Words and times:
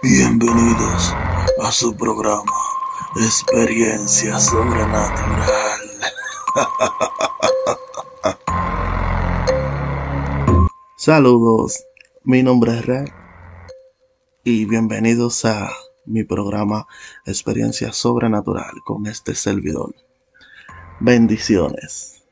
Bienvenidos 0.00 1.12
a 1.60 1.72
su 1.72 1.96
programa 1.96 2.52
Experiencia 3.16 4.38
Sobrenatural. 4.38 5.80
Saludos, 10.96 11.84
mi 12.22 12.44
nombre 12.44 12.78
es 12.78 12.86
Red 12.86 13.08
y 14.44 14.66
bienvenidos 14.66 15.44
a 15.44 15.68
mi 16.06 16.22
programa 16.22 16.86
Experiencia 17.26 17.92
Sobrenatural 17.92 18.80
con 18.84 19.08
este 19.08 19.34
servidor. 19.34 19.96
Bendiciones. 21.00 22.22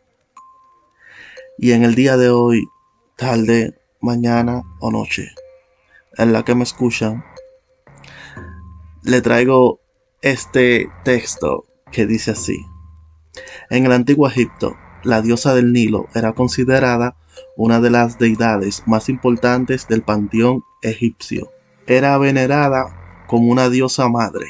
Y 1.59 1.73
en 1.73 1.83
el 1.83 1.97
día 1.97 2.17
de 2.17 2.31
hoy, 2.31 2.69
tarde, 3.17 3.77
mañana 4.01 4.63
o 4.79 4.93
noche, 4.93 5.35
en 6.17 6.33
la 6.33 6.45
que 6.45 6.55
me 6.55 6.63
escuchan, 6.63 7.25
le 9.07 9.21
traigo 9.21 9.79
este 10.21 10.91
texto 11.05 11.65
que 11.93 12.07
dice 12.07 12.33
así. 12.33 12.67
En 13.71 13.87
el 13.87 13.93
antiguo 13.93 14.27
Egipto, 14.27 14.77
la 15.05 15.23
diosa 15.23 15.55
del 15.55 15.73
Nilo 15.73 16.09
era 16.17 16.33
considerada 16.33 17.17
una 17.57 17.81
de 17.81 17.91
las 17.91 18.19
deidades 18.19 18.83
más 18.87 19.09
importantes 19.09 19.87
del 19.87 20.03
panteón 20.03 20.65
egipcio. 20.83 21.53
Era 21.87 22.19
venerada 22.19 23.25
como 23.29 23.53
una 23.53 23.71
diosa 23.71 24.09
madre 24.09 24.47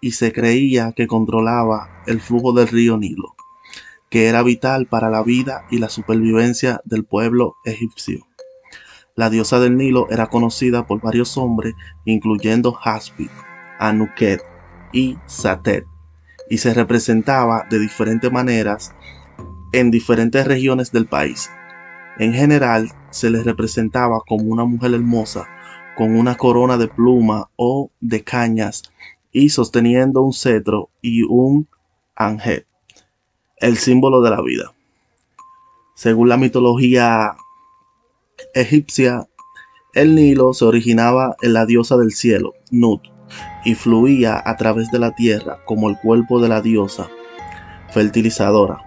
y 0.00 0.12
se 0.12 0.32
creía 0.32 0.92
que 0.92 1.06
controlaba 1.06 2.02
el 2.06 2.22
flujo 2.22 2.54
del 2.54 2.68
río 2.68 2.96
Nilo, 2.96 3.34
que 4.08 4.28
era 4.28 4.42
vital 4.42 4.86
para 4.86 5.10
la 5.10 5.22
vida 5.22 5.66
y 5.70 5.78
la 5.78 5.90
supervivencia 5.90 6.80
del 6.86 7.04
pueblo 7.04 7.56
egipcio. 7.66 8.26
La 9.16 9.28
diosa 9.28 9.60
del 9.60 9.76
Nilo 9.76 10.08
era 10.08 10.28
conocida 10.28 10.86
por 10.86 11.02
varios 11.02 11.36
hombres, 11.36 11.74
incluyendo 12.06 12.78
Haspi, 12.82 13.28
Anuket 13.78 14.42
y 14.92 15.18
Satet, 15.26 15.84
y 16.48 16.58
se 16.58 16.74
representaba 16.74 17.66
de 17.70 17.78
diferentes 17.78 18.30
maneras 18.32 18.94
en 19.72 19.90
diferentes 19.90 20.46
regiones 20.46 20.92
del 20.92 21.06
país. 21.06 21.50
En 22.18 22.32
general, 22.32 22.90
se 23.10 23.30
les 23.30 23.44
representaba 23.44 24.20
como 24.26 24.44
una 24.44 24.64
mujer 24.64 24.94
hermosa, 24.94 25.46
con 25.96 26.16
una 26.16 26.36
corona 26.36 26.76
de 26.76 26.88
pluma 26.88 27.50
o 27.56 27.90
de 28.00 28.22
cañas 28.22 28.82
y 29.32 29.50
sosteniendo 29.50 30.22
un 30.22 30.32
cetro 30.32 30.90
y 31.02 31.22
un 31.22 31.68
ángel, 32.16 32.66
el 33.58 33.76
símbolo 33.76 34.20
de 34.20 34.30
la 34.30 34.42
vida. 34.42 34.72
Según 35.94 36.28
la 36.28 36.36
mitología 36.36 37.36
egipcia, 38.54 39.28
el 39.94 40.14
Nilo 40.14 40.52
se 40.52 40.64
originaba 40.64 41.36
en 41.42 41.52
la 41.52 41.66
diosa 41.66 41.96
del 41.96 42.12
cielo, 42.12 42.54
Nut, 42.70 43.02
y 43.64 43.74
fluía 43.74 44.42
a 44.44 44.56
través 44.56 44.90
de 44.90 44.98
la 44.98 45.12
tierra 45.12 45.58
como 45.64 45.88
el 45.88 45.98
cuerpo 45.98 46.40
de 46.40 46.48
la 46.48 46.60
diosa 46.60 47.08
fertilizadora, 47.90 48.82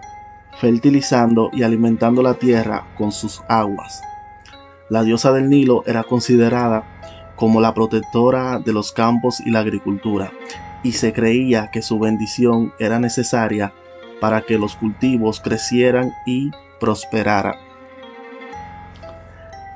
fertilizando 0.60 1.50
y 1.52 1.62
alimentando 1.62 2.22
la 2.22 2.34
tierra 2.34 2.86
con 2.96 3.12
sus 3.12 3.42
aguas. 3.48 4.02
La 4.88 5.02
diosa 5.02 5.32
del 5.32 5.48
Nilo 5.48 5.82
era 5.86 6.04
considerada 6.04 6.84
como 7.36 7.60
la 7.60 7.74
protectora 7.74 8.58
de 8.58 8.72
los 8.72 8.92
campos 8.92 9.40
y 9.40 9.50
la 9.50 9.60
agricultura, 9.60 10.32
y 10.82 10.92
se 10.92 11.12
creía 11.12 11.70
que 11.72 11.82
su 11.82 11.98
bendición 11.98 12.72
era 12.78 12.98
necesaria 12.98 13.72
para 14.20 14.42
que 14.42 14.58
los 14.58 14.76
cultivos 14.76 15.40
crecieran 15.40 16.12
y 16.26 16.50
prosperaran. 16.78 17.56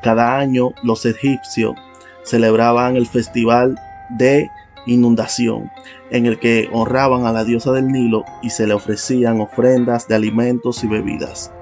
Cada 0.02 0.38
año 0.38 0.72
los 0.82 1.04
egipcios 1.04 1.74
celebraban 2.22 2.96
el 2.96 3.06
festival 3.06 3.76
de 4.10 4.50
inundación, 4.86 5.70
en 6.10 6.26
el 6.26 6.38
que 6.38 6.68
honraban 6.72 7.26
a 7.26 7.32
la 7.32 7.44
diosa 7.44 7.72
del 7.72 7.88
Nilo 7.88 8.24
y 8.42 8.50
se 8.50 8.66
le 8.66 8.74
ofrecían 8.74 9.40
ofrendas 9.40 10.08
de 10.08 10.14
alimentos 10.14 10.82
y 10.84 10.86
bebidas. 10.86 11.52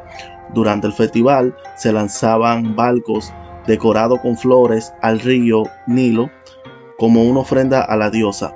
Durante 0.53 0.87
el 0.87 0.93
festival 0.93 1.57
se 1.77 1.93
lanzaban 1.93 2.77
barcos 2.77 3.33
decorados 3.67 4.21
con 4.21 4.37
flores 4.37 4.93
al 5.01 5.21
río 5.21 5.65
Nilo 5.87 6.31
como 6.99 7.25
una 7.25 7.41
ofrenda 7.41 7.83
a 7.83 7.97
la 7.97 8.11
diosa 8.11 8.55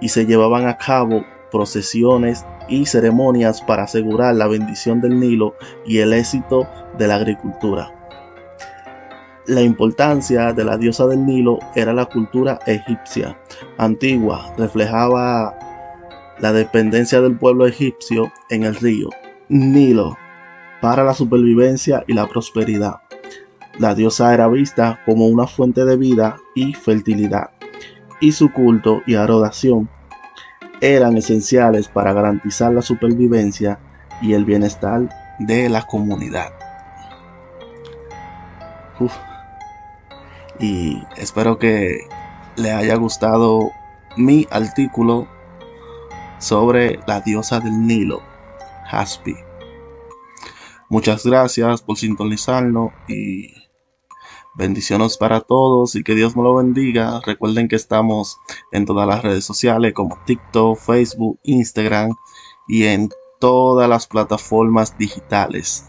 y 0.00 0.08
se 0.10 0.26
llevaban 0.26 0.66
a 0.68 0.76
cabo 0.76 1.24
procesiones 1.50 2.44
y 2.68 2.86
ceremonias 2.86 3.60
para 3.62 3.84
asegurar 3.84 4.34
la 4.36 4.46
bendición 4.46 5.00
del 5.00 5.18
Nilo 5.18 5.54
y 5.84 5.98
el 5.98 6.12
éxito 6.12 6.68
de 6.96 7.08
la 7.08 7.16
agricultura. 7.16 7.99
La 9.50 9.62
importancia 9.62 10.52
de 10.52 10.62
la 10.62 10.78
diosa 10.78 11.08
del 11.08 11.26
Nilo 11.26 11.58
era 11.74 11.92
la 11.92 12.06
cultura 12.06 12.60
egipcia. 12.66 13.36
Antigua, 13.78 14.54
reflejaba 14.56 15.58
la 16.38 16.52
dependencia 16.52 17.20
del 17.20 17.36
pueblo 17.36 17.66
egipcio 17.66 18.30
en 18.48 18.62
el 18.62 18.76
río 18.76 19.08
Nilo 19.48 20.16
para 20.80 21.02
la 21.02 21.14
supervivencia 21.14 22.04
y 22.06 22.12
la 22.12 22.28
prosperidad. 22.28 23.00
La 23.76 23.96
diosa 23.96 24.32
era 24.32 24.46
vista 24.46 25.00
como 25.04 25.26
una 25.26 25.48
fuente 25.48 25.84
de 25.84 25.96
vida 25.96 26.36
y 26.54 26.72
fertilidad, 26.72 27.50
y 28.20 28.30
su 28.30 28.52
culto 28.52 29.02
y 29.04 29.16
adoración 29.16 29.90
eran 30.80 31.16
esenciales 31.16 31.88
para 31.88 32.12
garantizar 32.12 32.72
la 32.72 32.82
supervivencia 32.82 33.80
y 34.22 34.34
el 34.34 34.44
bienestar 34.44 35.08
de 35.40 35.68
la 35.68 35.82
comunidad 35.82 36.52
y 40.60 41.02
espero 41.16 41.58
que 41.58 42.06
le 42.56 42.72
haya 42.72 42.96
gustado 42.96 43.70
mi 44.16 44.46
artículo 44.50 45.26
sobre 46.38 47.00
la 47.06 47.20
diosa 47.20 47.60
del 47.60 47.86
Nilo, 47.86 48.22
Haspi. 48.90 49.34
Muchas 50.88 51.24
gracias 51.24 51.82
por 51.82 51.96
sintonizarnos 51.96 52.92
y 53.08 53.54
bendiciones 54.56 55.16
para 55.16 55.40
todos 55.40 55.94
y 55.94 56.02
que 56.02 56.14
Dios 56.14 56.36
me 56.36 56.42
lo 56.42 56.56
bendiga. 56.56 57.20
Recuerden 57.24 57.68
que 57.68 57.76
estamos 57.76 58.38
en 58.72 58.84
todas 58.84 59.06
las 59.06 59.22
redes 59.22 59.44
sociales 59.44 59.94
como 59.94 60.18
TikTok, 60.26 60.76
Facebook, 60.78 61.38
Instagram 61.44 62.14
y 62.68 62.84
en 62.84 63.08
todas 63.38 63.88
las 63.88 64.06
plataformas 64.06 64.98
digitales 64.98 65.88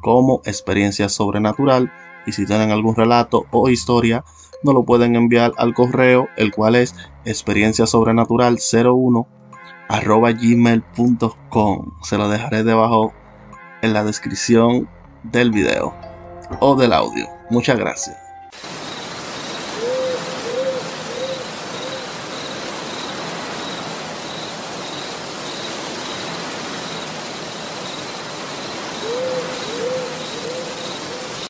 como 0.00 0.42
Experiencia 0.44 1.08
Sobrenatural 1.08 1.92
y 2.26 2.32
si 2.32 2.46
tienen 2.46 2.70
algún 2.70 2.96
relato 2.96 3.44
o 3.50 3.68
historia, 3.68 4.24
nos 4.62 4.74
lo 4.74 4.84
pueden 4.84 5.16
enviar 5.16 5.52
al 5.56 5.74
correo, 5.74 6.28
el 6.36 6.52
cual 6.52 6.76
es 6.76 6.94
experienciasobrenatural01 7.24 9.26
arroba 9.88 10.32
gmail.com. 10.32 11.90
Se 12.02 12.18
lo 12.18 12.28
dejaré 12.28 12.64
debajo 12.64 13.12
en 13.82 13.92
la 13.92 14.04
descripción 14.04 14.88
del 15.24 15.50
video 15.50 15.94
o 16.60 16.76
del 16.76 16.92
audio. 16.92 17.26
Muchas 17.50 17.78
gracias. 17.78 18.21